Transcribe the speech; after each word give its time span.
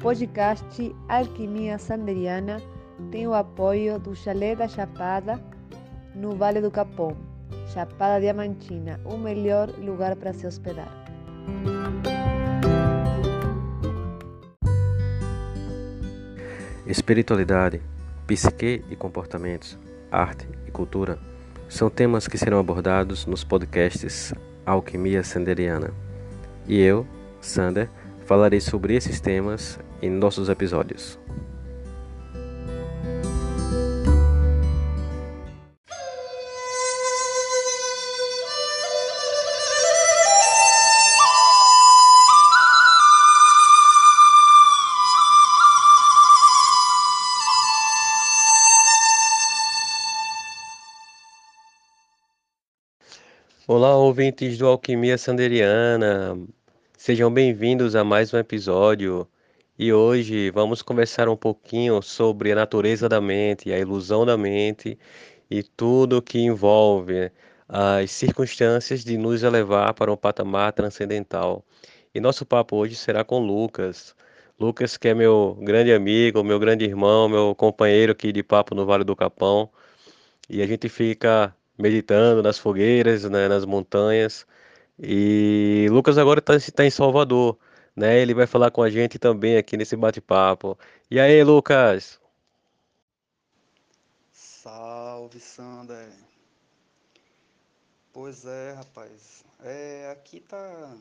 podcast 0.00 0.96
Alquimia 1.10 1.78
Sanderiana 1.78 2.56
tem 3.10 3.26
o 3.26 3.34
apoio 3.34 3.98
do 3.98 4.16
Chalé 4.16 4.56
da 4.56 4.66
Chapada, 4.66 5.38
no 6.14 6.34
Vale 6.34 6.62
do 6.62 6.70
Capão, 6.70 7.14
Chapada 7.66 8.18
Diamantina, 8.18 8.98
o 9.04 9.18
melhor 9.18 9.68
lugar 9.78 10.16
para 10.16 10.32
se 10.32 10.46
hospedar. 10.46 10.88
Espiritualidade, 16.86 17.82
psique 18.26 18.82
e 18.90 18.96
comportamentos, 18.96 19.78
arte 20.10 20.48
e 20.66 20.70
cultura 20.70 21.18
são 21.68 21.90
temas 21.90 22.26
que 22.26 22.38
serão 22.38 22.58
abordados 22.58 23.26
nos 23.26 23.44
podcasts 23.44 24.32
Alquimia 24.64 25.22
Sanderiana. 25.22 25.92
E 26.66 26.80
eu, 26.80 27.06
Sander, 27.40 27.88
falarei 28.30 28.60
sobre 28.60 28.94
esses 28.94 29.20
temas 29.20 29.76
em 30.00 30.08
nossos 30.08 30.48
episódios. 30.48 31.18
Olá, 53.66 53.96
ouvintes 53.96 54.56
do 54.56 54.68
Alquimia 54.68 55.18
Sanderiana. 55.18 56.38
Sejam 57.02 57.32
bem-vindos 57.32 57.96
a 57.96 58.04
mais 58.04 58.34
um 58.34 58.36
episódio. 58.36 59.26
E 59.78 59.90
hoje 59.90 60.50
vamos 60.50 60.82
conversar 60.82 61.30
um 61.30 61.36
pouquinho 61.36 62.02
sobre 62.02 62.52
a 62.52 62.54
natureza 62.54 63.08
da 63.08 63.22
mente, 63.22 63.72
a 63.72 63.78
ilusão 63.78 64.26
da 64.26 64.36
mente 64.36 64.98
e 65.50 65.62
tudo 65.62 66.20
que 66.20 66.38
envolve 66.38 67.32
as 67.66 68.10
circunstâncias 68.10 69.02
de 69.02 69.16
nos 69.16 69.42
elevar 69.42 69.94
para 69.94 70.12
um 70.12 70.16
patamar 70.16 70.74
transcendental. 70.74 71.64
E 72.14 72.20
nosso 72.20 72.44
papo 72.44 72.76
hoje 72.76 72.96
será 72.96 73.24
com 73.24 73.38
Lucas. 73.38 74.14
Lucas, 74.60 74.98
que 74.98 75.08
é 75.08 75.14
meu 75.14 75.56
grande 75.62 75.94
amigo, 75.94 76.44
meu 76.44 76.58
grande 76.58 76.84
irmão, 76.84 77.30
meu 77.30 77.54
companheiro 77.54 78.12
aqui 78.12 78.30
de 78.30 78.42
papo 78.42 78.74
no 78.74 78.84
Vale 78.84 79.04
do 79.04 79.16
Capão. 79.16 79.70
E 80.50 80.60
a 80.60 80.66
gente 80.66 80.86
fica 80.90 81.56
meditando 81.78 82.42
nas 82.42 82.58
fogueiras, 82.58 83.24
né, 83.24 83.48
nas 83.48 83.64
montanhas. 83.64 84.46
E 85.02 85.88
Lucas 85.90 86.18
agora 86.18 86.40
está 86.40 86.54
tá 86.74 86.84
em 86.84 86.90
Salvador, 86.90 87.58
né? 87.96 88.20
Ele 88.20 88.34
vai 88.34 88.46
falar 88.46 88.70
com 88.70 88.82
a 88.82 88.90
gente 88.90 89.18
também 89.18 89.56
aqui 89.56 89.76
nesse 89.76 89.96
bate-papo. 89.96 90.78
E 91.10 91.18
aí, 91.18 91.42
Lucas? 91.42 92.20
Salve, 94.30 95.40
Sander. 95.40 96.12
Pois 98.12 98.44
é, 98.44 98.72
rapaz. 98.72 99.42
É, 99.60 100.10
aqui 100.10 100.40
tá, 100.40 100.94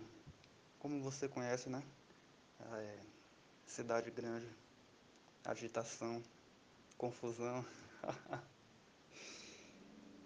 como 0.79 1.01
você 1.03 1.27
conhece, 1.27 1.69
né? 1.69 1.83
É, 2.73 2.95
cidade 3.65 4.09
grande, 4.11 4.47
agitação, 5.43 6.23
confusão. 6.97 7.65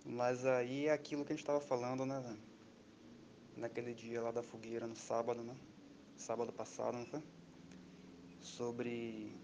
Mas 0.06 0.46
aí 0.46 0.88
é 0.88 0.94
aquilo 0.94 1.26
que 1.26 1.34
a 1.34 1.36
gente 1.36 1.44
estava 1.44 1.60
falando, 1.60 2.06
né, 2.06 2.20
velho? 2.20 2.53
Naquele 3.56 3.94
dia 3.94 4.22
lá 4.22 4.32
da 4.32 4.44
fogueira, 4.44 4.88
no 4.88 4.96
sábado, 4.96 5.42
né? 5.44 5.56
Sábado 6.18 6.52
passado, 6.52 6.98
não 6.98 7.06
foi? 7.06 7.22
Sobre 8.42 9.36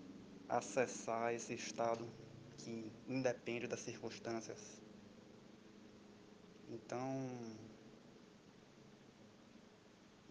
acessar 0.48 1.34
esse 1.34 1.54
estado 1.54 2.08
que 2.58 2.92
independe 3.08 3.68
das 3.68 3.80
circunstâncias. 3.82 4.60
Então, 6.70 7.30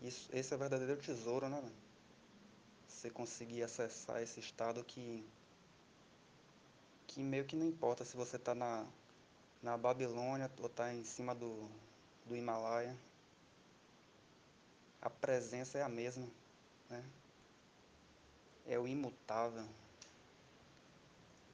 isso, 0.02 0.28
esse 0.32 0.52
é 0.52 0.56
o 0.56 0.58
verdadeiro 0.58 0.96
tesouro, 1.00 1.48
né? 1.48 1.62
Você 2.88 3.10
conseguir 3.10 3.62
acessar 3.62 4.22
esse 4.22 4.40
estado 4.40 4.84
que, 4.84 5.24
que 7.06 7.20
meio 7.22 7.44
que 7.44 7.56
não 7.56 7.66
importa 7.66 8.04
se 8.04 8.16
você 8.16 8.36
está 8.36 8.54
na 8.54 8.86
na 9.62 9.76
Babilônia, 9.76 10.50
ou 10.58 10.66
está 10.66 10.92
em 10.94 11.04
cima 11.04 11.34
do, 11.34 11.68
do 12.26 12.36
Himalaia, 12.36 12.96
a 15.00 15.10
presença 15.10 15.78
é 15.78 15.82
a 15.82 15.88
mesma, 15.88 16.26
né? 16.90 17.04
É 18.66 18.78
o 18.78 18.86
imutável. 18.86 19.66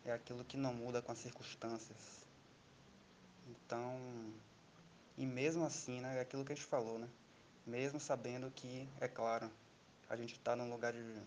É 0.05 0.13
aquilo 0.13 0.45
que 0.45 0.57
não 0.57 0.75
muda 0.75 1.01
com 1.01 1.13
as 1.13 1.19
circunstâncias. 1.19 2.25
Então, 3.49 3.99
e 5.17 5.25
mesmo 5.25 5.65
assim, 5.65 6.01
né, 6.01 6.19
é 6.19 6.21
aquilo 6.21 6.45
que 6.45 6.53
a 6.53 6.55
gente 6.57 6.67
falou, 6.67 6.99
né? 6.99 7.09
Mesmo 7.67 8.01
sabendo 8.01 8.51
que, 8.51 8.89
é 9.01 9.09
claro, 9.09 9.51
a 10.09 10.17
gente 10.17 10.35
está 10.35 10.55
num 10.57 10.71
lugar 10.71 10.93
de, 10.93 11.23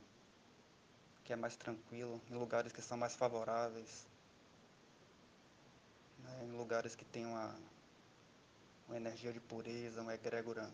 que 1.23 1.33
é 1.33 1.35
mais 1.35 1.55
tranquilo, 1.55 2.21
em 2.29 2.35
lugares 2.35 2.71
que 2.71 2.81
são 2.81 2.97
mais 2.97 3.15
favoráveis, 3.15 4.05
né, 6.19 6.45
em 6.45 6.51
lugares 6.51 6.95
que 6.95 7.05
tem 7.05 7.25
uma, 7.25 7.55
uma 8.87 8.97
energia 8.97 9.33
de 9.33 9.39
pureza, 9.39 10.01
uma 10.01 10.13
egrégora 10.13 10.69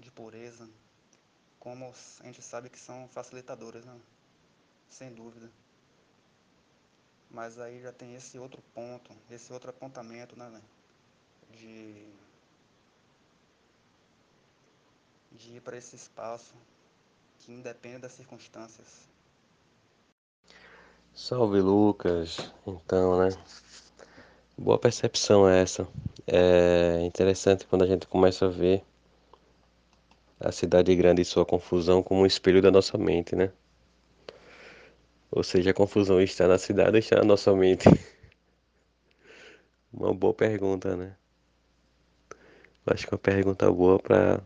de 0.00 0.10
pureza, 0.10 0.68
como 1.58 1.94
a 2.20 2.24
gente 2.24 2.42
sabe 2.42 2.70
que 2.70 2.78
são 2.78 3.08
facilitadoras, 3.08 3.84
né? 3.84 4.00
sem 4.90 5.12
dúvida. 5.14 5.50
Mas 7.30 7.58
aí 7.58 7.80
já 7.80 7.92
tem 7.92 8.14
esse 8.16 8.38
outro 8.38 8.60
ponto, 8.74 9.12
esse 9.30 9.52
outro 9.52 9.70
apontamento, 9.70 10.36
né, 10.36 10.60
de, 11.52 12.06
de 15.32 15.56
ir 15.56 15.60
para 15.60 15.76
esse 15.76 15.94
espaço 15.94 16.54
que 17.38 17.52
independe 17.52 17.98
das 17.98 18.12
circunstâncias. 18.12 19.08
Salve 21.14 21.60
Lucas, 21.60 22.52
então, 22.66 23.18
né? 23.18 23.30
Boa 24.58 24.78
percepção 24.78 25.48
essa. 25.48 25.86
É 26.26 27.00
interessante 27.02 27.66
quando 27.66 27.82
a 27.82 27.86
gente 27.86 28.06
começa 28.06 28.46
a 28.46 28.48
ver 28.48 28.84
a 30.40 30.50
cidade 30.50 30.96
grande 30.96 31.20
e 31.20 31.24
sua 31.24 31.44
confusão 31.44 32.02
como 32.02 32.22
um 32.22 32.26
espelho 32.26 32.62
da 32.62 32.70
nossa 32.70 32.96
mente, 32.96 33.36
né? 33.36 33.52
Ou 35.30 35.44
seja, 35.44 35.70
a 35.70 35.74
confusão 35.74 36.20
está 36.20 36.48
na 36.48 36.58
cidade 36.58 36.92
ou 36.92 36.98
está 36.98 37.16
na 37.16 37.24
nossa 37.24 37.54
mente? 37.54 37.84
Uma 39.92 40.14
boa 40.14 40.32
pergunta, 40.32 40.96
né? 40.96 41.16
Acho 42.86 43.06
que 43.06 43.14
é 43.14 43.14
uma 43.14 43.20
pergunta 43.20 43.70
boa 43.70 43.98
para 43.98 44.42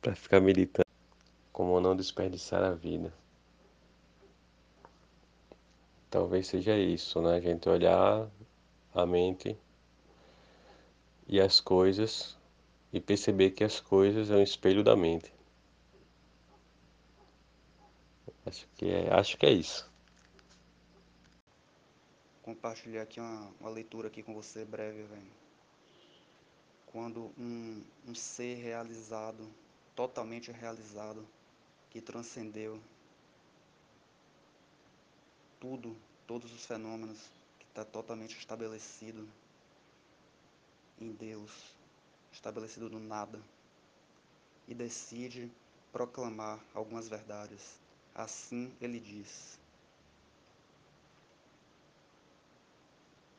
para 0.00 0.14
ficar 0.14 0.40
meditando. 0.40 0.86
Como 1.52 1.80
não 1.80 1.96
desperdiçar 1.96 2.62
a 2.62 2.72
vida. 2.72 3.12
Talvez 6.08 6.46
seja 6.46 6.78
isso, 6.78 7.20
né? 7.20 7.34
A 7.34 7.40
gente 7.40 7.68
olhar 7.68 8.30
a 8.94 9.04
mente 9.04 9.58
e 11.26 11.40
as 11.40 11.60
coisas 11.60 12.37
e 12.92 13.00
perceber 13.00 13.50
que 13.50 13.64
as 13.64 13.80
coisas 13.80 14.30
é 14.30 14.36
um 14.36 14.42
espelho 14.42 14.82
da 14.82 14.96
mente. 14.96 15.32
Acho 18.46 18.66
que 18.76 18.86
é, 18.86 19.12
acho 19.12 19.36
que 19.36 19.44
é 19.44 19.52
isso. 19.52 19.90
Compartilhar 22.42 23.02
aqui 23.02 23.20
uma, 23.20 23.52
uma 23.60 23.68
leitura 23.68 24.08
aqui 24.08 24.22
com 24.22 24.32
você 24.32 24.64
breve, 24.64 25.02
velho. 25.02 25.38
Quando 26.86 27.30
um, 27.38 27.84
um 28.06 28.14
ser 28.14 28.54
realizado, 28.54 29.46
totalmente 29.94 30.50
realizado, 30.50 31.26
que 31.90 32.00
transcendeu 32.00 32.80
tudo, 35.60 35.94
todos 36.26 36.50
os 36.50 36.64
fenômenos, 36.64 37.18
que 37.58 37.66
está 37.66 37.84
totalmente 37.84 38.38
estabelecido 38.38 39.28
em 40.98 41.12
Deus, 41.12 41.77
estabelecido 42.38 42.88
no 42.88 43.00
nada, 43.00 43.40
e 44.68 44.74
decide 44.74 45.50
proclamar 45.92 46.64
algumas 46.72 47.08
verdades. 47.08 47.80
Assim 48.14 48.72
ele 48.80 49.00
diz: 49.00 49.58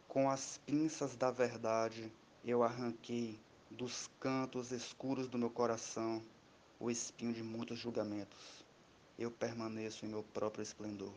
Com 0.08 0.30
as 0.30 0.60
pinças 0.66 1.16
da 1.16 1.32
verdade 1.32 2.12
eu 2.44 2.62
arranquei 2.62 3.40
dos 3.72 4.10
cantos 4.20 4.72
escuros 4.72 5.28
do 5.28 5.38
meu 5.38 5.50
coração 5.50 6.22
o 6.80 6.92
espinho 6.92 7.34
de 7.34 7.44
muitos 7.44 7.80
julgamentos. 7.80 8.66
Eu 9.18 9.32
permaneço 9.32 10.06
em 10.06 10.10
meu 10.10 10.24
próprio 10.24 10.62
esplendor 10.62 11.14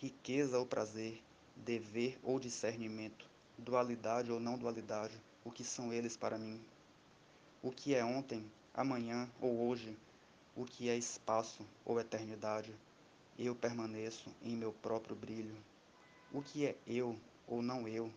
riqueza 0.00 0.58
ou 0.58 0.64
prazer, 0.64 1.22
dever 1.54 2.18
ou 2.22 2.40
discernimento, 2.40 3.28
dualidade 3.58 4.32
ou 4.32 4.40
não 4.40 4.56
dualidade, 4.56 5.14
o 5.44 5.50
que 5.50 5.64
são 5.64 5.92
eles 5.92 6.16
para 6.16 6.38
mim? 6.38 6.60
O 7.62 7.70
que 7.70 7.94
é 7.94 8.04
ontem, 8.04 8.44
amanhã 8.74 9.28
ou 9.40 9.68
hoje, 9.68 9.96
o 10.56 10.64
que 10.64 10.88
é 10.88 10.96
espaço 10.96 11.66
ou 11.84 12.00
eternidade, 12.00 12.74
eu 13.38 13.54
permaneço 13.54 14.30
em 14.42 14.56
meu 14.56 14.72
próprio 14.72 15.16
brilho. 15.16 15.56
O 16.32 16.42
que 16.42 16.66
é 16.66 16.76
eu 16.86 17.18
ou 17.46 17.62
não 17.62 17.88
eu? 17.88 18.12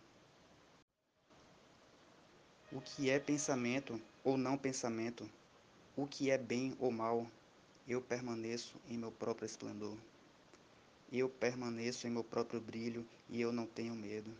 O 2.72 2.82
que 2.82 3.10
é 3.10 3.20
pensamento 3.20 4.02
ou 4.24 4.38
não 4.38 4.58
pensamento? 4.58 5.30
O 5.96 6.08
que 6.08 6.32
é 6.32 6.38
bem 6.38 6.76
ou 6.80 6.92
mal? 6.92 7.28
Eu 7.88 8.02
permaneço 8.02 8.76
em 8.90 8.98
meu 8.98 9.12
próprio 9.12 9.46
esplendor. 9.46 9.96
Eu 11.12 11.30
permaneço 11.30 12.08
em 12.08 12.10
meu 12.10 12.24
próprio 12.24 12.60
brilho 12.60 13.06
e 13.30 13.40
eu 13.40 13.52
não 13.54 13.66
tenho 13.68 13.94
medo. 13.94 14.32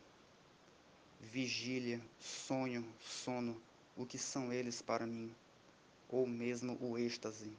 Vigília, 1.32 2.02
sonho, 2.20 2.86
sono, 3.00 3.60
o 3.96 4.06
que 4.06 4.18
são 4.18 4.52
eles 4.52 4.82
para 4.82 5.08
mim? 5.08 5.34
Ou 6.10 6.28
mesmo 6.28 6.78
o 6.82 6.98
êxtase? 6.98 7.50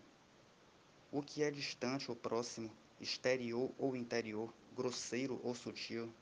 O 1.10 1.22
que 1.22 1.42
é 1.42 1.50
distante 1.50 2.10
ou 2.10 2.16
próximo, 2.16 2.70
exterior 3.00 3.70
ou 3.78 3.96
interior, 3.96 4.52
grosseiro 4.76 5.40
ou 5.42 5.54
sutil? 5.54 6.12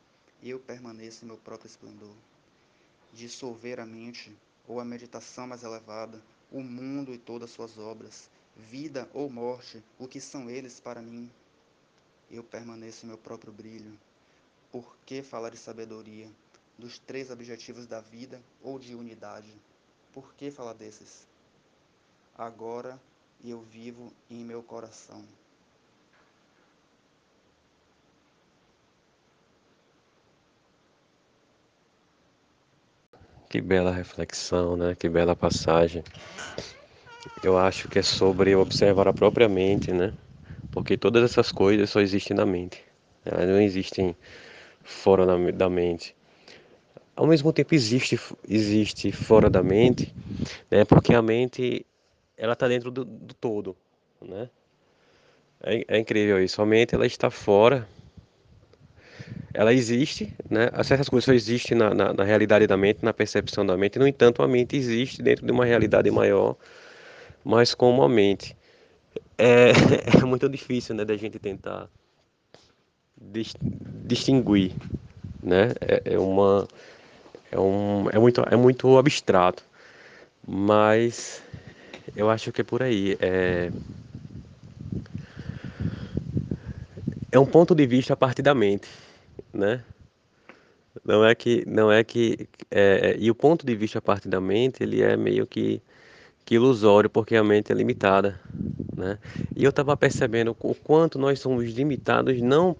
Eu 0.42 0.60
permaneço 0.60 1.24
em 1.24 1.28
meu 1.28 1.36
próprio 1.36 1.68
esplendor. 1.68 2.14
Dissolver 3.12 3.80
a 3.80 3.86
mente, 3.86 4.34
ou 4.66 4.78
a 4.78 4.84
meditação 4.84 5.46
mais 5.46 5.64
elevada, 5.64 6.22
o 6.50 6.62
mundo 6.62 7.12
e 7.12 7.18
todas 7.18 7.50
suas 7.50 7.76
obras, 7.76 8.30
vida 8.56 9.10
ou 9.12 9.28
morte, 9.28 9.82
o 9.98 10.06
que 10.06 10.20
são 10.20 10.48
eles 10.48 10.78
para 10.78 11.02
mim? 11.02 11.30
eu 12.32 12.42
permaneço 12.42 13.04
em 13.04 13.08
meu 13.08 13.18
próprio 13.18 13.52
brilho. 13.52 13.98
Por 14.70 14.96
que 15.04 15.22
falar 15.22 15.50
de 15.50 15.58
sabedoria, 15.58 16.30
dos 16.82 16.98
três 16.98 17.30
objetivos 17.30 17.86
da 17.86 18.00
vida 18.00 18.40
ou 18.60 18.76
de 18.76 18.96
unidade? 18.96 19.48
Por 20.12 20.34
que 20.34 20.50
falar 20.50 20.72
desses? 20.72 21.28
Agora 22.36 22.98
eu 23.44 23.60
vivo 23.60 24.12
em 24.28 24.44
meu 24.44 24.64
coração. 24.64 25.24
Que 33.48 33.60
bela 33.60 33.92
reflexão, 33.92 34.76
né? 34.76 34.96
Que 34.96 35.08
bela 35.08 35.36
passagem. 35.36 36.02
Eu 37.44 37.56
acho 37.56 37.88
que 37.88 38.00
é 38.00 38.02
sobre 38.02 38.56
observar 38.56 39.06
a 39.06 39.12
própria 39.12 39.48
mente, 39.48 39.92
né? 39.92 40.12
Porque 40.72 40.96
todas 40.96 41.22
essas 41.22 41.52
coisas 41.52 41.90
só 41.90 42.00
existem 42.00 42.36
na 42.36 42.44
mente. 42.44 42.84
Elas 43.24 43.46
não 43.46 43.60
existem 43.60 44.16
fora 44.82 45.24
da 45.52 45.68
mente. 45.68 46.16
Ao 47.14 47.26
mesmo 47.26 47.52
tempo 47.52 47.74
existe 47.74 48.18
existe 48.48 49.12
fora 49.12 49.50
da 49.50 49.62
mente, 49.62 50.14
né? 50.70 50.84
Porque 50.84 51.14
a 51.14 51.22
mente 51.22 51.84
ela 52.36 52.54
está 52.54 52.66
dentro 52.66 52.90
do, 52.90 53.04
do, 53.04 53.34
todo, 53.34 53.76
né? 54.20 54.48
É, 55.62 55.84
é, 55.88 55.98
incrível 55.98 56.42
isso. 56.42 56.60
A 56.62 56.66
mente 56.66 56.94
ela 56.94 57.06
está 57.06 57.30
fora. 57.30 57.86
Ela 59.54 59.72
existe, 59.74 60.34
né? 60.48 60.70
Certas 60.82 61.08
coisas 61.08 61.26
só 61.26 61.32
existem 61.32 61.76
na, 61.76 61.92
na, 61.94 62.12
na 62.14 62.24
realidade 62.24 62.66
da 62.66 62.76
mente, 62.76 63.04
na 63.04 63.12
percepção 63.12 63.64
da 63.64 63.76
mente. 63.76 63.98
No 63.98 64.08
entanto, 64.08 64.42
a 64.42 64.48
mente 64.48 64.76
existe 64.76 65.22
dentro 65.22 65.44
de 65.44 65.52
uma 65.52 65.66
realidade 65.66 66.10
maior, 66.10 66.56
mas 67.44 67.74
como 67.74 68.02
a 68.02 68.08
mente 68.08 68.56
é, 69.36 69.72
é 70.22 70.24
muito 70.24 70.48
difícil, 70.48 70.94
né, 70.94 71.04
da 71.04 71.16
gente 71.16 71.38
tentar 71.38 71.88
distinguir, 74.04 74.72
né? 75.42 75.72
É, 75.80 76.14
é, 76.14 76.18
uma 76.18 76.66
é 77.52 77.60
um 77.60 78.08
é 78.10 78.18
muito 78.18 78.42
é 78.50 78.56
muito 78.56 78.96
abstrato, 78.96 79.62
mas 80.46 81.42
eu 82.16 82.30
acho 82.30 82.50
que 82.50 82.62
é 82.62 82.64
por 82.64 82.82
aí. 82.82 83.16
É, 83.20 83.70
é 87.30 87.38
um 87.38 87.46
ponto 87.46 87.74
de 87.74 87.86
vista 87.86 88.14
a 88.14 88.16
partir 88.16 88.42
da 88.42 88.54
mente, 88.54 88.88
né? 89.52 89.84
Não 91.04 91.24
é 91.24 91.34
que 91.34 91.62
não 91.66 91.92
é 91.92 92.02
que 92.02 92.48
é, 92.70 93.10
é 93.10 93.16
e 93.18 93.30
o 93.30 93.34
ponto 93.34 93.66
de 93.66 93.74
vista 93.76 93.98
a 93.98 94.02
partir 94.02 94.28
da 94.28 94.40
mente 94.40 94.82
ele 94.82 95.02
é 95.02 95.14
meio 95.16 95.46
que, 95.46 95.82
que 96.46 96.54
ilusório 96.54 97.10
porque 97.10 97.36
a 97.36 97.44
mente 97.44 97.70
é 97.70 97.74
limitada, 97.74 98.40
né? 98.96 99.18
E 99.54 99.62
eu 99.62 99.70
estava 99.70 99.94
percebendo 99.94 100.56
o 100.58 100.74
quanto 100.74 101.18
nós 101.18 101.38
somos 101.38 101.70
limitados, 101.72 102.40
não 102.40 102.76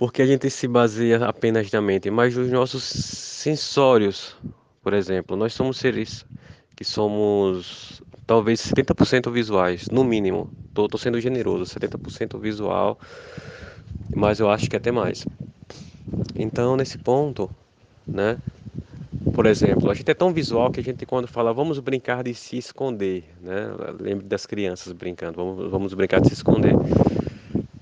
porque 0.00 0.22
a 0.22 0.26
gente 0.26 0.48
se 0.48 0.66
baseia 0.66 1.26
apenas 1.26 1.70
na 1.70 1.82
mente, 1.82 2.10
mas 2.10 2.34
nos 2.34 2.50
nossos 2.50 2.82
sensórios. 2.84 4.34
Por 4.82 4.94
exemplo, 4.94 5.36
nós 5.36 5.52
somos 5.52 5.76
seres 5.76 6.24
que 6.74 6.84
somos 6.84 8.02
talvez 8.26 8.60
70% 8.60 9.30
visuais, 9.30 9.88
no 9.90 10.02
mínimo. 10.02 10.50
Estou 10.68 10.98
sendo 10.98 11.20
generoso, 11.20 11.64
70% 11.78 12.40
visual, 12.40 12.98
mas 14.16 14.40
eu 14.40 14.48
acho 14.48 14.70
que 14.70 14.76
até 14.76 14.90
mais. 14.90 15.26
Então, 16.34 16.78
nesse 16.78 16.96
ponto, 16.96 17.50
né? 18.06 18.38
Por 19.34 19.44
exemplo, 19.44 19.90
a 19.90 19.94
gente 19.94 20.10
é 20.10 20.14
tão 20.14 20.32
visual 20.32 20.70
que 20.70 20.80
a 20.80 20.82
gente 20.82 21.04
quando 21.04 21.28
fala 21.28 21.52
vamos 21.52 21.78
brincar 21.78 22.24
de 22.24 22.32
se 22.32 22.56
esconder, 22.56 23.22
né? 23.42 23.70
Lembre 24.00 24.24
das 24.24 24.46
crianças 24.46 24.94
brincando, 24.94 25.36
vamos, 25.36 25.70
vamos 25.70 25.92
brincar 25.92 26.22
de 26.22 26.28
se 26.28 26.32
esconder. 26.32 26.72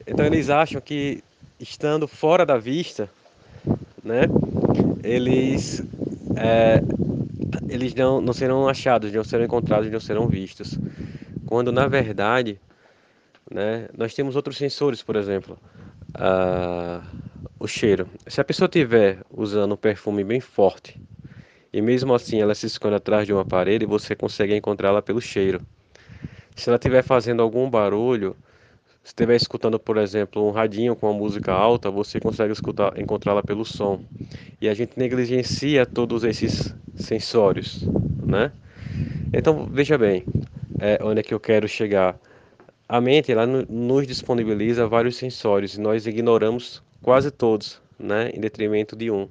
Então 0.05 0.26
eles 0.26 0.50
acham 0.50 0.81
que 0.81 1.23
estando 1.60 2.06
fora 2.06 2.46
da 2.46 2.56
vista, 2.56 3.10
né? 4.02 4.22
Eles 5.02 5.82
é, 6.37 6.81
eles 7.69 7.94
não, 7.94 8.20
não 8.20 8.32
serão 8.32 8.69
achados, 8.69 9.12
não 9.12 9.25
serão 9.25 9.44
encontrados, 9.44 9.90
não 9.90 10.00
serão 10.00 10.26
vistos. 10.28 10.78
Quando 11.46 11.72
na 11.72 11.87
verdade, 11.87 12.60
né? 13.50 13.88
Nós 13.96 14.14
temos 14.14 14.37
outros 14.37 14.56
sensores, 14.56 15.02
por 15.02 15.16
exemplo, 15.16 15.58
o 17.58 17.66
cheiro. 17.66 18.08
Se 18.26 18.40
a 18.40 18.44
pessoa 18.44 18.69
tiver 18.69 19.19
usando 19.31 19.72
um 19.72 19.76
perfume 19.76 20.22
bem 20.22 20.40
forte 20.40 21.00
e 21.72 21.81
mesmo 21.81 22.14
assim 22.14 22.40
ela 22.40 22.55
se 22.55 22.66
esconde 22.66 22.96
atrás 22.96 23.26
de 23.26 23.32
uma 23.32 23.44
parede, 23.44 23.84
você 23.84 24.14
consegue 24.14 24.55
encontrá-la 24.56 25.02
pelo 25.02 25.20
cheiro. 25.20 25.60
Se 26.56 26.69
ela 26.69 26.76
estiver 26.76 27.02
fazendo 27.02 27.43
algum 27.43 27.69
barulho, 27.70 28.37
se 29.08 29.12
estiver 29.12 29.37
escutando, 29.37 29.78
por 29.78 29.96
exemplo, 29.96 30.46
um 30.46 30.50
radinho 30.50 30.94
com 30.94 31.06
uma 31.06 31.19
música 31.19 31.50
alta, 31.50 31.90
você 31.90 32.20
consegue 32.20 32.52
escutar, 32.52 32.93
encontrá-la 33.00 33.43
pelo 33.43 33.64
som. 33.64 34.05
E 34.60 34.69
a 34.69 34.75
gente 34.75 34.99
negligencia 34.99 35.87
todos 35.87 36.25
esses 36.25 36.75
sensórios, 36.94 37.88
né? 38.22 38.52
Então, 39.32 39.66
veja 39.72 39.96
bem, 39.96 40.24
é, 40.79 40.98
onde 41.03 41.20
é 41.20 41.22
que 41.22 41.32
eu 41.32 41.41
quero 41.41 41.67
chegar. 41.67 42.20
A 42.86 43.00
mente, 43.00 43.32
ela 43.32 43.46
nos 43.46 44.06
disponibiliza 44.06 44.86
vários 44.86 45.17
sensórios 45.17 45.77
e 45.77 45.81
nós 45.81 46.06
ignoramos 46.06 46.82
quase 47.00 47.31
todos, 47.31 47.81
né? 47.98 48.31
Em 48.34 48.41
detrimento 48.41 48.94
de 48.94 49.10
um. 49.10 49.27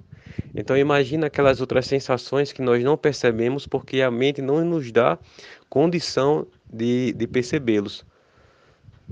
Então 0.55 0.75
imagina 0.75 1.27
aquelas 1.27 1.61
outras 1.61 1.85
sensações 1.85 2.51
que 2.51 2.63
nós 2.63 2.83
não 2.83 2.97
percebemos 2.97 3.67
porque 3.67 4.01
a 4.01 4.09
mente 4.09 4.41
não 4.41 4.65
nos 4.65 4.91
dá 4.91 5.19
condição 5.69 6.47
de, 6.67 7.13
de 7.13 7.27
percebê-los. 7.27 8.03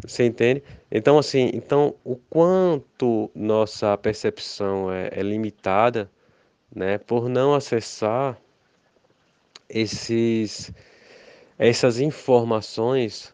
Você 0.04 0.26
entende? 0.26 0.62
Então 0.92 1.18
assim, 1.18 1.52
então 1.54 1.96
o 2.04 2.16
quanto 2.16 3.32
nossa 3.34 3.98
percepção 3.98 4.92
é, 4.92 5.10
é 5.12 5.22
limitada, 5.22 6.10
né, 6.74 6.98
por 6.98 7.30
não 7.30 7.54
acessar 7.54 8.38
esses 9.70 10.74
essas 11.58 12.00
informações 12.00 13.34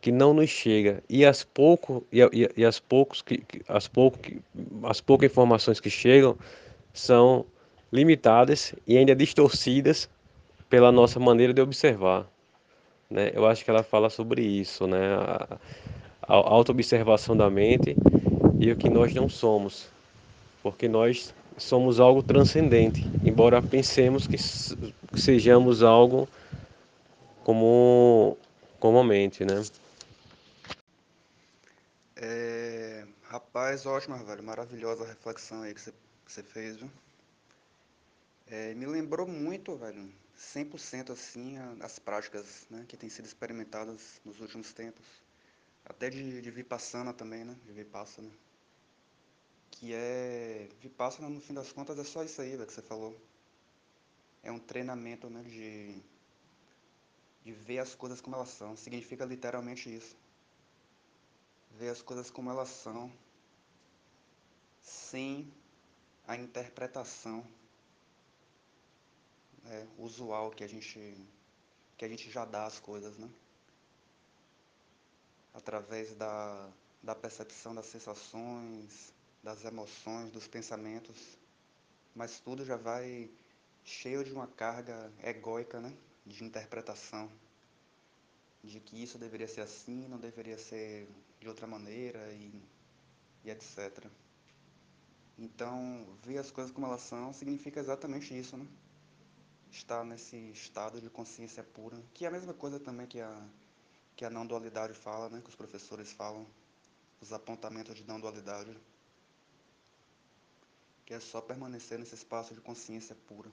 que 0.00 0.12
não 0.12 0.34
nos 0.34 0.50
chega 0.50 1.02
e 1.08 1.24
as 1.24 1.42
pouco 1.42 2.04
e, 2.12 2.20
e, 2.20 2.50
e 2.56 2.64
as 2.64 2.78
poucos 2.78 3.22
que 3.22 3.42
as 3.66 3.88
pouco 3.88 4.18
as 4.84 5.00
poucas 5.00 5.30
informações 5.30 5.80
que 5.80 5.88
chegam 5.88 6.36
são 6.92 7.46
limitadas 7.90 8.74
e 8.86 8.98
ainda 8.98 9.14
distorcidas 9.14 10.10
pela 10.68 10.90
nossa 10.90 11.20
maneira 11.20 11.52
de 11.52 11.60
observar. 11.60 12.26
Né? 13.10 13.30
Eu 13.34 13.46
acho 13.46 13.62
que 13.62 13.70
ela 13.70 13.82
fala 13.82 14.08
sobre 14.08 14.42
isso, 14.42 14.86
né? 14.86 15.14
a, 15.14 15.58
a 16.32 16.50
auto-observação 16.50 17.36
da 17.36 17.50
mente 17.50 17.96
e 18.60 18.70
o 18.70 18.76
que 18.76 18.88
nós 18.88 19.14
não 19.14 19.28
somos, 19.28 19.88
porque 20.62 20.88
nós 20.88 21.34
somos 21.58 22.00
algo 22.00 22.22
transcendente, 22.22 23.04
embora 23.24 23.60
pensemos 23.62 24.26
que 24.26 24.36
sejamos 25.16 25.82
algo 25.82 26.28
como, 27.44 28.38
como 28.80 28.98
a 28.98 29.04
mente, 29.04 29.44
né? 29.44 29.60
É, 32.16 33.06
rapaz, 33.22 33.86
ótima, 33.86 34.22
velho, 34.24 34.42
maravilhosa 34.42 35.04
reflexão 35.04 35.62
aí 35.62 35.74
que 35.74 35.80
você 36.26 36.42
fez, 36.42 36.76
viu? 36.76 36.90
É, 38.46 38.74
me 38.74 38.86
lembrou 38.86 39.26
muito, 39.26 39.76
velho, 39.76 40.12
100% 40.34 41.12
assim, 41.12 41.58
as 41.80 41.98
práticas 41.98 42.66
né, 42.70 42.84
que 42.88 42.96
têm 42.96 43.08
sido 43.08 43.26
experimentadas 43.26 44.20
nos 44.24 44.40
últimos 44.40 44.72
tempos. 44.72 45.22
Até 45.84 46.10
de, 46.10 46.40
de 46.40 46.50
Vipassana 46.50 47.12
também, 47.12 47.44
né? 47.44 47.56
De 47.64 47.72
Vipassana. 47.72 48.30
Que 49.70 49.92
é... 49.94 50.68
Vipassana, 50.80 51.28
no 51.28 51.40
fim 51.40 51.54
das 51.54 51.72
contas, 51.72 51.98
é 51.98 52.04
só 52.04 52.22
isso 52.22 52.40
aí, 52.40 52.56
que 52.56 52.72
você 52.72 52.82
falou. 52.82 53.16
É 54.42 54.50
um 54.50 54.58
treinamento, 54.58 55.28
né, 55.28 55.42
de... 55.42 56.02
de 57.44 57.52
ver 57.52 57.78
as 57.78 57.94
coisas 57.94 58.20
como 58.20 58.36
elas 58.36 58.50
são. 58.50 58.76
Significa 58.76 59.24
literalmente 59.24 59.94
isso. 59.94 60.16
Ver 61.78 61.88
as 61.90 62.02
coisas 62.02 62.30
como 62.30 62.50
elas 62.50 62.68
são, 62.68 63.10
sem 64.82 65.52
a 66.26 66.36
interpretação 66.36 67.44
é, 69.66 69.86
usual 69.98 70.50
que 70.50 70.64
a 70.64 70.68
gente 70.68 71.16
que 71.96 72.04
a 72.04 72.08
gente 72.08 72.30
já 72.30 72.44
dá 72.44 72.66
às 72.66 72.80
coisas, 72.80 73.16
né? 73.16 73.28
Através 75.54 76.14
da, 76.14 76.70
da 77.02 77.14
percepção 77.14 77.74
das 77.74 77.86
sensações, 77.86 79.12
das 79.42 79.64
emoções, 79.64 80.30
dos 80.30 80.46
pensamentos, 80.46 81.36
mas 82.14 82.38
tudo 82.40 82.64
já 82.64 82.76
vai 82.76 83.30
cheio 83.84 84.22
de 84.22 84.32
uma 84.32 84.46
carga 84.46 85.12
egóica, 85.22 85.80
né? 85.80 85.96
De 86.24 86.44
interpretação, 86.44 87.30
de 88.62 88.78
que 88.78 89.02
isso 89.02 89.18
deveria 89.18 89.48
ser 89.48 89.62
assim, 89.62 90.06
não 90.08 90.18
deveria 90.18 90.56
ser 90.56 91.08
de 91.40 91.48
outra 91.48 91.66
maneira 91.66 92.32
e, 92.32 92.62
e 93.44 93.50
etc. 93.50 94.06
Então, 95.36 96.06
ver 96.22 96.38
as 96.38 96.50
coisas 96.50 96.72
como 96.72 96.86
elas 96.86 97.00
são 97.00 97.32
significa 97.32 97.80
exatamente 97.80 98.38
isso, 98.38 98.56
né? 98.56 98.66
Estar 99.70 100.04
nesse 100.04 100.36
estado 100.50 101.00
de 101.00 101.10
consciência 101.10 101.64
pura, 101.64 102.00
que 102.14 102.24
é 102.24 102.28
a 102.28 102.30
mesma 102.30 102.54
coisa 102.54 102.78
também 102.78 103.06
que 103.06 103.20
a, 103.20 103.48
que 104.22 104.26
a 104.26 104.30
não 104.30 104.46
dualidade 104.46 104.94
fala, 104.94 105.28
né? 105.28 105.40
Que 105.42 105.48
os 105.48 105.56
professores 105.56 106.12
falam, 106.12 106.46
os 107.20 107.32
apontamentos 107.32 107.96
de 107.96 108.04
não 108.04 108.20
dualidade, 108.20 108.72
que 111.04 111.12
é 111.12 111.18
só 111.18 111.40
permanecer 111.40 111.98
nesse 111.98 112.14
espaço 112.14 112.54
de 112.54 112.60
consciência 112.60 113.16
pura, 113.26 113.50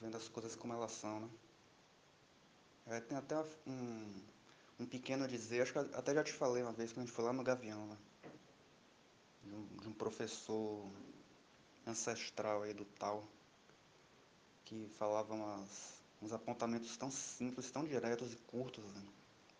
vendo 0.00 0.16
as 0.16 0.28
coisas 0.28 0.56
como 0.56 0.72
elas 0.72 0.92
são, 0.92 1.20
né? 1.20 1.28
É, 2.86 3.00
tem 3.00 3.18
até 3.18 3.36
um, 3.66 4.14
um 4.80 4.86
pequeno 4.86 5.28
dizer, 5.28 5.60
acho 5.60 5.74
que 5.74 5.78
até 5.78 6.14
já 6.14 6.24
te 6.24 6.32
falei 6.32 6.62
uma 6.62 6.72
vez 6.72 6.90
quando 6.90 7.02
a 7.02 7.06
gente 7.06 7.14
foi 7.14 7.26
lá 7.26 7.34
no 7.34 7.44
Gavião, 7.44 7.86
né? 7.86 7.98
de 9.44 9.54
um, 9.54 9.66
de 9.82 9.88
um 9.88 9.92
professor 9.92 10.90
ancestral 11.86 12.62
aí 12.62 12.72
do 12.72 12.86
tal, 12.86 13.28
que 14.64 14.88
falava 14.96 15.34
umas, 15.34 16.00
uns 16.20 16.32
apontamentos 16.32 16.96
tão 16.96 17.10
simples, 17.10 17.70
tão 17.70 17.84
diretos 17.84 18.32
e 18.32 18.36
curtos, 18.36 18.84
né? 18.84 19.02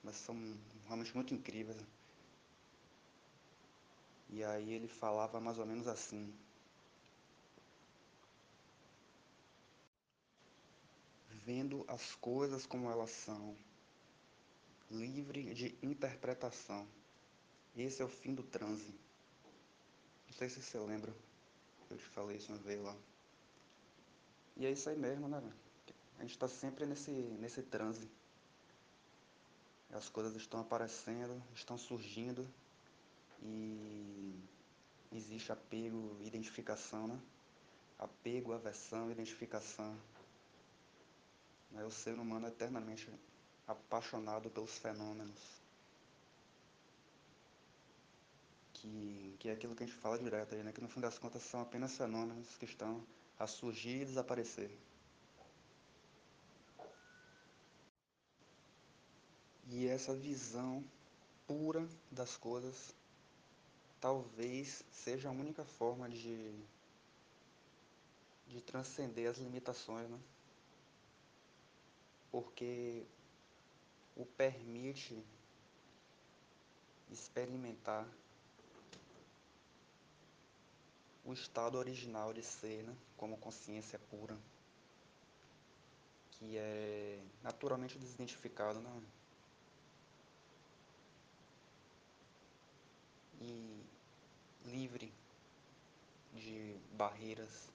mas 0.03 0.17
são 0.17 0.37
realmente 0.87 1.15
muito 1.15 1.35
incríveis. 1.35 1.77
E 4.31 4.45
aí 4.45 4.73
ele 4.73 4.87
falava 4.87 5.41
mais 5.41 5.59
ou 5.59 5.67
menos 5.67 5.89
assim. 5.89 6.33
Vendo 11.45 11.85
as 11.89 12.15
coisas 12.15 12.67
como 12.67 12.91
elas 12.91 13.11
são, 13.11 13.57
livre 14.91 15.55
de 15.55 15.77
interpretação. 15.83 16.87
Esse 17.77 18.01
é 18.01 18.05
o 18.05 18.09
fim 18.09 18.35
do 18.35 18.43
transe. 18.43 18.95
Não 20.29 20.37
sei 20.37 20.49
se 20.49 20.63
você 20.63 20.79
lembra. 20.79 21.13
Eu 21.91 21.97
te 21.97 22.05
falei 22.05 22.37
isso 22.37 22.53
uma 22.53 22.59
vez 22.59 22.81
lá. 22.83 22.97
E 24.57 24.67
é 24.67 24.73
isso 24.73 24.89
aí 24.89 24.97
mesmo, 24.97 25.29
né? 25.29 25.41
A 26.19 26.23
gente 26.23 26.33
está 26.33 26.49
sempre 26.49 26.87
nesse, 26.87 27.11
nesse 27.11 27.63
transe. 27.63 28.09
As 29.91 30.09
coisas 30.09 30.35
estão 30.37 30.61
aparecendo, 30.61 31.43
estão 31.55 31.79
surgindo 31.79 32.47
e 33.43 34.35
existe 35.13 35.53
apego, 35.53 36.17
identificação, 36.23 37.07
né? 37.07 37.21
Apego, 37.99 38.53
aversão, 38.53 39.11
identificação. 39.11 39.97
Né? 41.71 41.85
O 41.85 41.91
ser 41.91 42.19
humano 42.19 42.47
é 42.47 42.49
eternamente 42.49 43.09
apaixonado 43.67 44.51
pelos 44.51 44.77
fenômenos. 44.79 45.67
que, 48.87 49.37
que 49.39 49.49
é 49.49 49.53
aquilo 49.53 49.75
que 49.75 49.83
a 49.83 49.87
gente 49.87 49.99
fala 49.99 50.19
direto 50.19 50.55
aí, 50.55 50.63
né? 50.63 50.73
Que 50.73 50.81
no 50.81 50.89
fim 50.89 51.01
das 51.01 51.19
contas 51.19 51.43
são 51.43 51.61
apenas 51.61 51.97
fenômenos 51.97 52.57
que 52.57 52.65
estão 52.65 53.05
a 53.39 53.47
surgir 53.47 54.03
e 54.03 54.05
desaparecer. 54.05 54.71
E 59.79 59.87
essa 59.87 60.15
visão 60.15 60.83
pura 61.47 61.87
das 62.11 62.35
coisas 62.35 62.95
talvez 64.01 64.83
seja 64.91 65.29
a 65.29 65.33
única 65.33 65.67
forma 65.67 66.09
de, 66.09 66.51
de 68.49 68.63
transcender 68.63 69.31
as 69.31 69.37
limitações, 69.37 70.09
né? 70.09 70.19
Porque 72.33 73.05
o 74.17 74.25
permite 74.25 75.23
experimentar 77.11 78.09
o 81.23 81.35
estado 81.35 81.77
original 81.77 82.33
de 82.33 82.43
ser, 82.43 82.83
né? 82.83 82.97
como 83.15 83.37
consciência 83.37 83.99
pura, 84.11 84.39
que 86.31 86.57
é 86.57 87.23
naturalmente 87.43 87.99
desidentificado, 87.99 88.81
né? 88.81 89.03
E 93.47 93.87
livre 94.65 95.13
de 96.35 96.77
barreiras. 96.93 97.69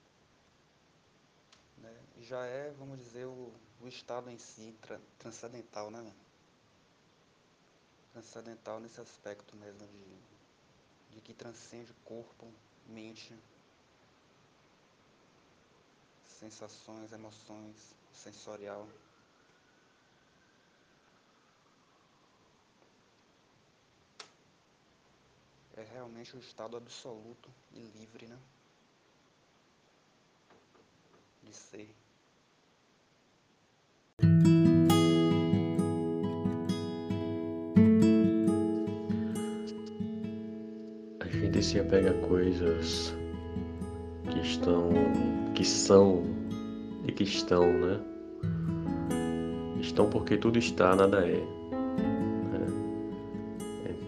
Né? 1.78 1.94
Já 2.20 2.44
é, 2.44 2.70
vamos 2.72 2.98
dizer, 2.98 3.26
o, 3.26 3.52
o 3.80 3.88
estado 3.88 4.30
em 4.30 4.38
si 4.38 4.74
tra 4.80 5.00
transcendental, 5.18 5.90
né? 5.90 6.12
Transcendental 8.12 8.78
nesse 8.78 9.00
aspecto 9.00 9.56
mesmo 9.56 9.86
de, 9.86 11.14
de 11.14 11.20
que 11.22 11.32
transcende 11.32 11.92
corpo, 12.04 12.52
mente, 12.86 13.34
sensações, 16.24 17.12
emoções, 17.12 17.94
sensorial. 18.12 18.86
É 25.82 25.94
realmente 25.94 26.36
o 26.36 26.38
estado 26.38 26.76
absoluto 26.76 27.50
e 27.74 27.80
livre, 27.98 28.26
né? 28.28 28.38
De 31.42 31.52
ser. 31.52 31.92
A 41.18 41.26
gente 41.26 41.62
se 41.64 41.80
apega 41.80 42.12
a 42.12 42.28
coisas 42.28 43.12
que 44.30 44.38
estão, 44.38 44.92
que 45.52 45.64
são 45.64 46.22
e 47.08 47.10
que 47.10 47.24
estão, 47.24 47.66
né? 47.66 48.00
Estão 49.80 50.08
porque 50.08 50.36
tudo 50.36 50.60
está, 50.60 50.94
nada 50.94 51.26
é. 51.28 51.61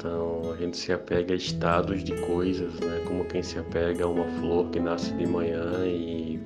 Então 0.05 0.53
a 0.53 0.57
gente 0.59 0.77
se 0.77 0.93
apega 0.93 1.33
a 1.33 1.37
estados 1.37 2.05
de 2.05 2.13
coisas, 2.27 2.79
né? 2.81 3.03
Como 3.07 3.25
quem 3.25 3.43
se 3.43 3.59
apega 3.59 4.05
a 4.05 4.07
uma 4.07 4.27
flor 4.39 4.69
que 4.69 4.79
nasce 4.79 5.15
de 5.15 5.27
manhã 5.27 5.87
e 5.87 6.39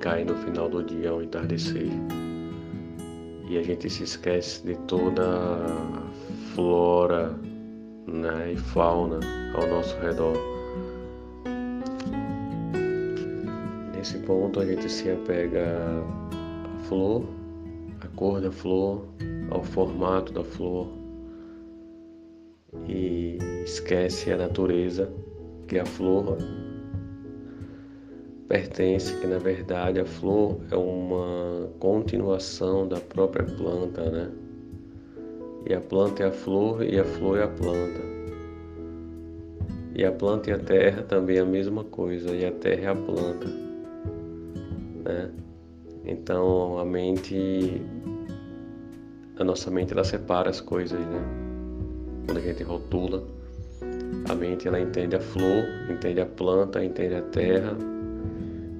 cai 0.00 0.24
no 0.24 0.34
final 0.36 0.70
do 0.70 0.82
dia 0.82 1.10
ao 1.10 1.22
entardecer. 1.22 1.90
E 3.46 3.58
a 3.58 3.62
gente 3.62 3.90
se 3.90 4.04
esquece 4.04 4.64
de 4.64 4.74
toda 4.86 5.22
a 5.22 6.54
flora 6.54 7.38
né, 8.06 8.52
e 8.54 8.56
fauna 8.56 9.20
ao 9.54 9.66
nosso 9.66 9.94
redor. 9.98 10.38
Nesse 13.94 14.16
ponto 14.20 14.60
a 14.60 14.64
gente 14.64 14.88
se 14.88 15.10
apega 15.10 15.76
à 16.64 16.88
flor, 16.88 17.22
à 18.00 18.06
cor 18.16 18.40
da 18.40 18.50
flor, 18.50 19.04
ao 19.50 19.62
formato 19.62 20.32
da 20.32 20.42
flor 20.42 20.97
e 22.86 23.38
esquece 23.64 24.32
a 24.32 24.36
natureza 24.36 25.10
que 25.66 25.78
a 25.78 25.86
flor 25.86 26.38
pertence, 28.48 29.14
que 29.20 29.26
na 29.26 29.38
verdade 29.38 30.00
a 30.00 30.06
flor 30.06 30.58
é 30.70 30.76
uma 30.76 31.68
continuação 31.78 32.88
da 32.88 32.98
própria 32.98 33.44
planta, 33.44 34.10
né? 34.10 34.30
E 35.68 35.74
a 35.74 35.80
planta 35.80 36.22
é 36.22 36.26
a 36.28 36.32
flor 36.32 36.82
e 36.82 36.98
a 36.98 37.04
flor 37.04 37.38
é 37.38 37.44
a 37.44 37.48
planta. 37.48 38.00
E 39.94 40.04
a 40.04 40.12
planta 40.12 40.50
e 40.50 40.52
a 40.52 40.58
terra 40.58 41.02
também 41.02 41.36
é 41.36 41.40
a 41.40 41.44
mesma 41.44 41.84
coisa, 41.84 42.34
e 42.34 42.46
a 42.46 42.52
terra 42.52 42.82
é 42.82 42.86
a 42.86 42.94
planta. 42.94 43.48
Né? 45.04 45.30
Então 46.04 46.78
a 46.78 46.84
mente, 46.84 47.82
a 49.38 49.44
nossa 49.44 49.70
mente 49.70 49.92
ela 49.92 50.04
separa 50.04 50.48
as 50.48 50.60
coisas, 50.60 50.98
né? 50.98 51.47
Quando 52.28 52.40
a 52.40 52.42
gente 52.42 52.62
rotula, 52.62 53.24
a 54.28 54.34
mente 54.34 54.68
ela 54.68 54.78
entende 54.78 55.16
a 55.16 55.20
flor, 55.20 55.64
entende 55.90 56.20
a 56.20 56.26
planta, 56.26 56.84
entende 56.84 57.14
a 57.14 57.22
terra, 57.22 57.74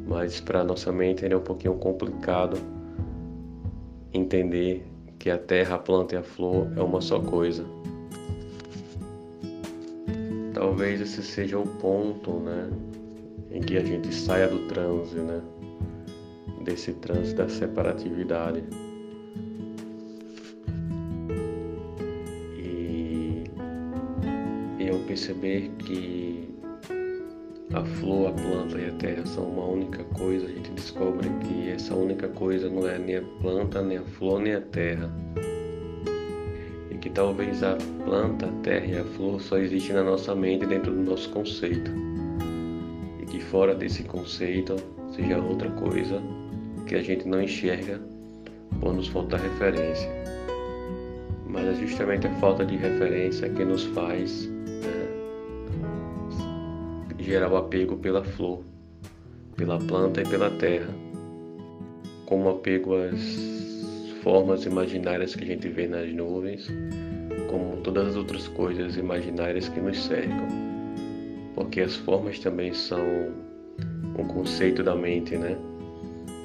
mas 0.07 0.39
para 0.39 0.63
nossa 0.63 0.93
mente 0.93 1.25
é 1.25 1.35
um 1.35 1.41
pouquinho 1.41 1.73
complicado 1.77 2.59
entender 4.13 4.87
que 5.19 5.31
a 5.31 5.39
terra, 5.39 5.77
a 5.77 5.79
planta 5.79 6.15
e 6.15 6.19
a 6.19 6.23
flor 6.23 6.71
é 6.77 6.83
uma 6.83 7.01
só 7.01 7.21
coisa. 7.21 7.65
Talvez 10.53 11.01
esse 11.01 11.23
seja 11.23 11.59
o 11.59 11.67
ponto, 11.67 12.41
né, 12.41 12.69
em 13.51 13.63
que 13.63 13.79
a 13.79 13.83
gente 13.83 14.15
saia 14.15 14.47
do 14.47 14.69
transe, 14.69 15.17
né, 15.17 15.41
desse 16.65 16.93
transe 16.93 17.35
da 17.35 17.49
separatividade. 17.49 18.63
Perceber 25.19 25.69
que 25.81 26.49
a 27.75 27.85
flor, 27.85 28.29
a 28.29 28.33
planta 28.33 28.79
e 28.79 28.89
a 28.89 28.93
terra 28.93 29.27
são 29.27 29.45
uma 29.51 29.67
única 29.67 30.05
coisa, 30.05 30.47
a 30.47 30.49
gente 30.49 30.71
descobre 30.71 31.29
que 31.41 31.71
essa 31.71 31.93
única 31.93 32.29
coisa 32.29 32.71
não 32.71 32.87
é 32.89 32.99
nem 32.99 33.17
a 33.17 33.23
planta, 33.41 33.83
nem 33.83 33.99
a 33.99 34.05
flor, 34.05 34.41
nem 34.41 34.55
a 34.55 34.61
terra. 34.61 35.11
E 36.89 36.97
que 36.99 37.11
talvez 37.11 37.65
a 37.65 37.77
planta, 38.05 38.47
a 38.47 38.53
terra 38.63 38.87
e 38.87 38.97
a 38.97 39.05
flor 39.05 39.41
só 39.41 39.59
existem 39.59 39.97
na 39.97 40.05
nossa 40.05 40.37
mente 40.37 40.65
dentro 40.67 40.93
do 40.93 41.03
nosso 41.03 41.29
conceito. 41.31 41.91
E 43.21 43.27
que 43.27 43.41
fora 43.41 43.75
desse 43.75 44.05
conceito 44.05 44.77
seja 45.11 45.39
outra 45.39 45.69
coisa 45.71 46.23
que 46.87 46.95
a 46.95 47.03
gente 47.03 47.27
não 47.27 47.43
enxerga 47.43 48.01
por 48.81 48.95
nos 48.95 49.09
faltar 49.09 49.41
referência. 49.41 50.09
Mas 51.45 51.67
é 51.67 51.75
justamente 51.75 52.29
a 52.29 52.35
falta 52.35 52.65
de 52.65 52.77
referência 52.77 53.49
que 53.49 53.65
nos 53.65 53.83
faz 53.87 54.49
gerar 57.29 57.53
o 57.53 57.57
apego 57.59 57.99
pela 57.99 58.25
flor, 58.25 58.65
pela 59.55 59.79
planta 59.79 60.23
e 60.23 60.25
pela 60.27 60.51
terra, 60.51 60.89
como 62.25 62.49
apego 62.49 62.95
às 62.95 63.37
formas 64.23 64.65
imaginárias 64.65 65.37
que 65.37 65.45
a 65.45 65.47
gente 65.47 65.69
vê 65.69 65.87
nas 65.87 66.11
nuvens, 66.11 66.73
como 67.51 67.77
todas 67.83 68.09
as 68.09 68.17
outras 68.17 68.49
coisas 68.49 68.97
imaginárias 68.97 69.69
que 69.69 69.79
nos 69.79 70.03
cercam, 70.05 70.49
porque 71.55 71.83
as 71.83 71.97
formas 71.97 72.39
também 72.39 72.73
são 72.73 72.99
um 74.19 74.25
conceito 74.27 74.83
da 74.83 74.95
mente, 74.95 75.37
né? 75.37 75.55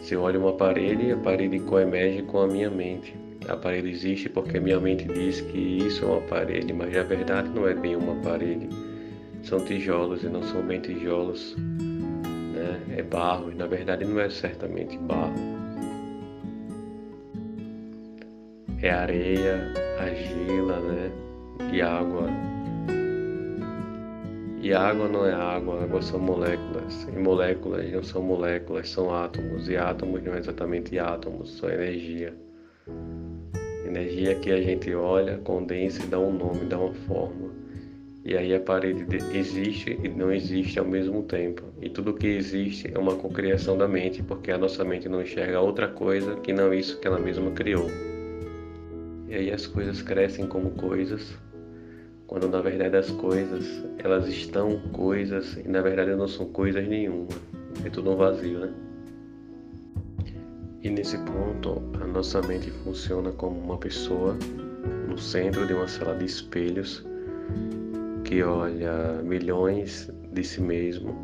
Se 0.02 0.16
eu 0.16 0.22
olho 0.22 0.42
uma 0.42 0.52
parede, 0.52 1.14
a 1.14 1.18
parede 1.18 1.60
coemerge 1.60 2.24
com 2.24 2.40
a 2.40 2.48
minha 2.48 2.70
mente. 2.70 3.16
A 3.48 3.56
parede 3.56 3.90
existe 3.90 4.28
porque 4.28 4.58
a 4.58 4.62
minha 4.62 4.82
mente 4.82 5.06
diz 5.06 5.40
que 5.40 5.58
isso 5.58 6.04
é 6.04 6.08
uma 6.10 6.22
parede, 6.22 6.74
mas 6.74 6.94
na 6.94 7.04
verdade 7.04 7.50
não 7.56 7.66
é 7.66 7.74
bem 7.74 7.96
uma 7.96 8.16
parede 8.16 8.68
são 9.44 9.60
tijolos 9.60 10.24
e 10.24 10.30
não 10.30 10.42
são 10.42 10.62
bem 10.62 10.80
tijolos, 10.80 11.56
né? 11.58 12.82
É 12.98 13.04
barro 13.04 13.52
e 13.52 13.56
na 13.56 13.68
verdade 13.68 14.06
não 14.06 14.20
é 14.20 14.30
certamente 14.30 14.98
barro. 14.98 15.36
É 18.82 18.90
areia, 18.90 19.74
argila, 20.00 20.80
né? 20.80 21.12
E 21.72 21.82
água. 21.82 22.28
E 24.62 24.74
água 24.74 25.08
não 25.10 25.26
é 25.26 25.34
água, 25.34 25.84
água 25.84 26.02
são 26.02 26.20
moléculas. 26.20 27.04
E 27.04 27.20
moléculas 27.20 27.92
não 27.92 28.04
são 28.04 28.22
moléculas, 28.22 28.90
são 28.90 29.14
átomos. 29.14 29.68
E 29.68 29.76
átomos 29.76 30.24
não 30.24 30.34
é 30.34 30.40
exatamente 30.40 30.98
átomos, 30.98 31.58
são 31.58 31.70
energia. 31.70 32.34
Energia 33.86 34.36
que 34.36 34.52
a 34.52 34.62
gente 34.62 34.94
olha, 34.94 35.38
condensa 35.40 36.04
e 36.04 36.08
dá 36.08 36.20
um 36.20 36.32
nome, 36.32 36.66
dá 36.66 36.78
uma 36.80 36.94
forma. 36.94 37.63
E 38.26 38.38
aí 38.38 38.56
a 38.56 38.60
parede 38.60 39.06
existe 39.34 40.00
e 40.02 40.08
não 40.08 40.32
existe 40.32 40.80
ao 40.80 40.86
mesmo 40.86 41.24
tempo. 41.24 41.62
E 41.82 41.90
tudo 41.90 42.14
que 42.14 42.28
existe 42.28 42.90
é 42.94 42.98
uma 42.98 43.16
cocriação 43.16 43.78
da 43.78 43.86
mente, 43.86 44.24
porque 44.24 44.50
a 44.50 44.58
nossa 44.58 44.86
mente 44.86 45.10
não 45.10 45.22
enxerga 45.22 45.60
outra 45.60 45.90
coisa 45.90 46.36
que 46.38 46.54
não 46.54 46.74
isso 46.74 46.98
que 47.02 47.08
ela 47.08 47.20
mesma 47.20 47.52
criou. 47.52 47.92
E 49.28 49.36
aí 49.36 49.52
as 49.52 49.68
coisas 49.68 50.02
crescem 50.02 50.48
como 50.48 50.72
coisas, 50.72 51.38
quando 52.26 52.48
na 52.48 52.62
verdade 52.62 52.96
as 52.96 53.12
coisas, 53.12 53.84
elas 53.98 54.30
estão 54.30 54.80
coisas 54.94 55.58
e 55.58 55.68
na 55.68 55.82
verdade 55.82 56.16
não 56.16 56.28
são 56.28 56.46
coisas 56.46 56.88
nenhuma. 56.88 57.28
É 57.84 57.90
tudo 57.90 58.12
um 58.12 58.16
vazio, 58.16 58.60
né? 58.60 58.74
E 60.82 60.90
nesse 60.90 61.18
ponto, 61.18 61.82
a 62.02 62.08
nossa 62.08 62.42
mente 62.42 62.72
funciona 62.72 63.32
como 63.34 63.60
uma 63.60 63.78
pessoa 63.78 64.38
no 65.10 65.18
centro 65.18 65.68
de 65.68 65.74
uma 65.74 65.88
sala 65.90 66.16
de 66.16 66.26
espelhos 66.26 67.06
que 68.34 68.42
olha 68.42 69.22
milhões 69.22 70.10
de 70.32 70.44
si 70.44 70.60
mesmo 70.60 71.16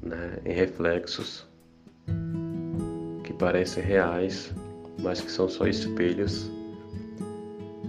né, 0.00 0.38
em 0.44 0.52
reflexos 0.52 1.44
que 3.24 3.32
parecem 3.32 3.82
reais, 3.82 4.54
mas 5.02 5.20
que 5.20 5.32
são 5.32 5.48
só 5.48 5.66
espelhos 5.66 6.48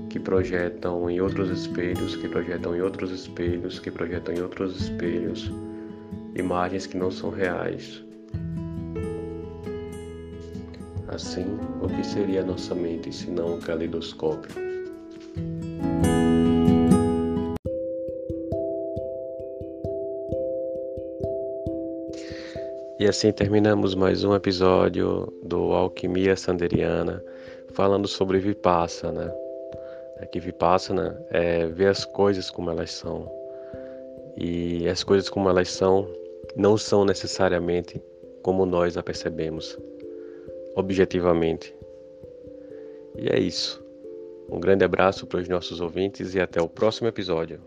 que 0.09 0.19
projetam 0.19 1.07
em 1.07 1.21
outros 1.21 1.51
espelhos, 1.51 2.15
que 2.15 2.27
projetam 2.27 2.75
em 2.75 2.81
outros 2.81 3.11
espelhos, 3.11 3.77
que 3.77 3.91
projetam 3.91 4.33
em 4.33 4.41
outros 4.41 4.75
espelhos 4.81 5.51
imagens 6.33 6.87
que 6.87 6.97
não 6.97 7.11
são 7.11 7.29
reais. 7.29 8.03
Assim, 11.09 11.45
o 11.83 11.87
que 11.87 12.03
seria 12.03 12.41
a 12.41 12.45
nossa 12.45 12.73
mente 12.73 13.13
se 13.13 13.29
não 13.29 13.57
um 13.57 13.59
caleidoscópio? 13.59 14.64
E 22.97 23.05
assim 23.09 23.29
terminamos 23.29 23.93
mais 23.93 24.23
um 24.23 24.33
episódio 24.33 25.27
do 25.43 25.73
Alquimia 25.73 26.33
Sanderiana, 26.37 27.21
falando 27.73 28.07
sobre 28.07 28.39
Vipassana. 28.39 29.35
É 30.21 30.25
que 30.25 30.39
Vipassana 30.39 31.21
é 31.29 31.67
ver 31.67 31.87
as 31.87 32.05
coisas 32.05 32.49
como 32.49 32.69
elas 32.69 32.93
são. 32.93 33.29
E 34.37 34.87
as 34.87 35.03
coisas 35.03 35.29
como 35.29 35.49
elas 35.49 35.69
são 35.71 36.07
não 36.55 36.77
são 36.77 37.03
necessariamente 37.03 38.01
como 38.41 38.65
nós 38.65 38.95
a 38.95 39.03
percebemos, 39.03 39.77
objetivamente. 40.73 41.75
E 43.17 43.27
é 43.27 43.37
isso. 43.37 43.83
Um 44.49 44.57
grande 44.57 44.85
abraço 44.85 45.27
para 45.27 45.41
os 45.41 45.49
nossos 45.49 45.81
ouvintes 45.81 46.33
e 46.33 46.39
até 46.39 46.61
o 46.61 46.69
próximo 46.69 47.09
episódio. 47.09 47.59